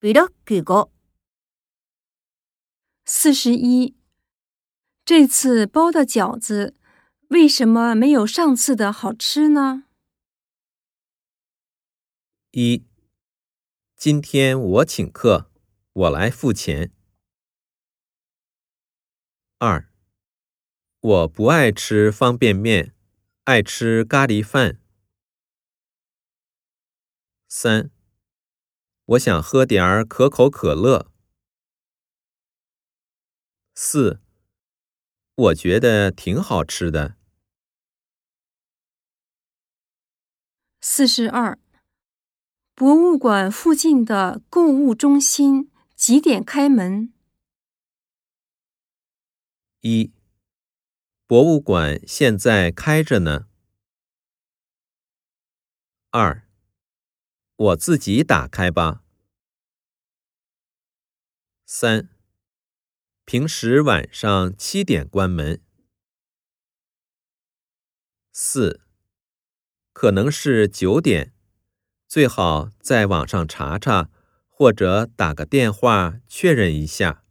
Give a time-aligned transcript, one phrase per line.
[0.00, 0.90] ブロック5。
[3.04, 3.96] 四十一，
[5.04, 6.76] 这次包的饺子
[7.28, 9.84] 为什么没有上次的好吃呢？
[12.52, 12.84] 一，
[13.96, 15.50] 今天我请客，
[15.92, 16.92] 我来付钱。
[19.58, 19.88] 二，
[21.00, 22.94] 我不爱吃方便面，
[23.44, 24.80] 爱吃咖喱饭。
[27.48, 27.90] 三，
[29.07, 31.09] 我想喝点儿可口可乐。
[33.73, 34.19] 四，
[35.35, 37.15] 我觉得挺好吃的。
[40.81, 41.57] 四十二，
[42.75, 47.13] 博物馆附近的购物中心几点开门？
[49.81, 50.11] 一，
[51.25, 53.47] 博物馆现在开着呢。
[56.09, 56.46] 二，
[57.57, 59.03] 我自己打开吧。
[61.65, 62.09] 三，
[63.25, 65.61] 平时晚上七点关门。
[68.31, 68.81] 四，
[69.91, 71.33] 可能是九点，
[72.07, 74.11] 最好在网上查查，
[74.47, 77.25] 或者打个电话确认一下。